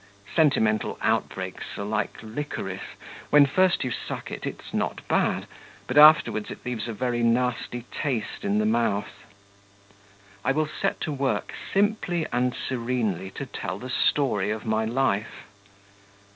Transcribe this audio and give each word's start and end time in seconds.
Sentimental 0.35 0.97
out 1.03 1.29
breaks 1.29 1.77
are 1.77 1.83
like 1.83 2.17
liquorice; 2.23 2.95
when 3.29 3.45
first 3.45 3.83
you 3.83 3.91
suck 3.91 4.31
it, 4.31 4.47
it's 4.47 4.73
not 4.73 5.07
bad, 5.07 5.45
but 5.85 5.95
afterwards 5.95 6.49
it 6.49 6.65
leaves 6.65 6.87
a 6.87 6.91
very 6.93 7.21
nasty 7.21 7.85
taste 7.91 8.43
in 8.43 8.57
the 8.57 8.65
mouth. 8.65 9.27
I 10.43 10.53
will 10.53 10.65
set 10.65 10.99
to 11.01 11.11
work 11.11 11.53
simply 11.71 12.25
and 12.33 12.55
serenely 12.55 13.29
to 13.29 13.45
tell 13.45 13.77
the 13.77 13.91
story 13.91 14.49
of 14.49 14.65
my 14.65 14.85
life. 14.85 15.45